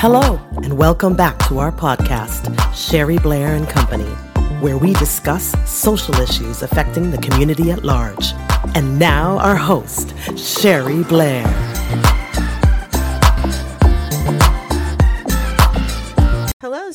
[0.00, 4.08] Hello, and welcome back to our podcast, Sherry Blair and Company,
[4.60, 8.32] where we discuss social issues affecting the community at large.
[8.76, 11.67] And now, our host, Sherry Blair.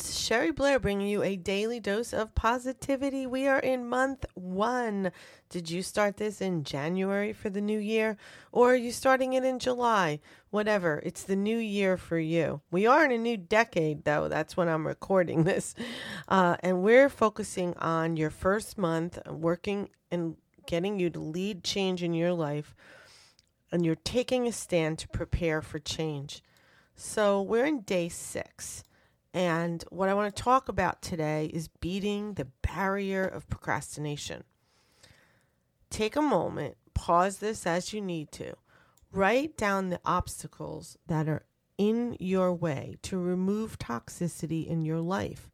[0.08, 3.26] Is Sherry Blair bringing you a daily dose of positivity.
[3.26, 5.12] We are in month one.
[5.48, 8.16] Did you start this in January for the new year?
[8.50, 10.20] Or are you starting it in July?
[10.50, 12.60] Whatever, it's the new year for you.
[12.70, 14.28] We are in a new decade, though.
[14.28, 15.74] That's when I'm recording this.
[16.28, 22.02] Uh, and we're focusing on your first month, working and getting you to lead change
[22.02, 22.74] in your life.
[23.70, 26.42] And you're taking a stand to prepare for change.
[26.94, 28.82] So we're in day six.
[29.34, 34.44] And what I want to talk about today is beating the barrier of procrastination.
[35.90, 38.54] Take a moment, pause this as you need to.
[39.10, 45.50] Write down the obstacles that are in your way to remove toxicity in your life.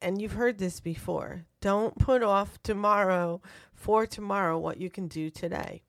[0.00, 1.44] And you've heard this before.
[1.60, 3.42] Don't put off tomorrow
[3.74, 5.82] for tomorrow what you can do today.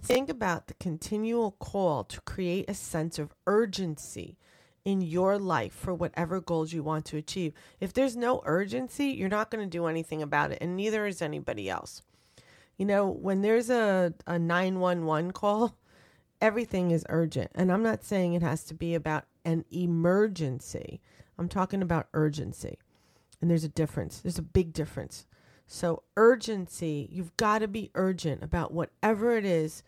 [0.00, 4.38] Think about the continual call to create a sense of urgency
[4.84, 7.54] in your life for whatever goals you want to achieve.
[7.80, 11.22] If there's no urgency, you're not going to do anything about it, and neither is
[11.22, 12.02] anybody else.
[12.76, 15.76] You know, when there's a, a 911 call,
[16.40, 17.50] everything is urgent.
[17.54, 21.00] And I'm not saying it has to be about an emergency,
[21.38, 22.78] I'm talking about urgency.
[23.40, 25.26] And there's a difference, there's a big difference.
[25.66, 29.82] So, urgency, you've got to be urgent about whatever it is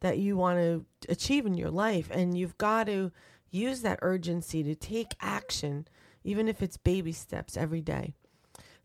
[0.00, 2.08] that you want to achieve in your life.
[2.10, 3.12] And you've got to
[3.50, 5.86] use that urgency to take action,
[6.24, 8.14] even if it's baby steps every day.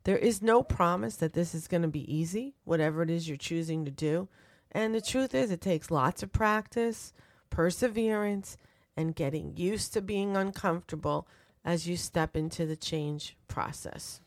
[0.04, 3.38] There is no promise that this is going to be easy, whatever it is you're
[3.38, 4.28] choosing to do.
[4.72, 7.14] And the truth is, it takes lots of practice,
[7.50, 8.58] perseverance,
[8.96, 11.28] and getting used to being uncomfortable
[11.64, 14.22] as you step into the change process.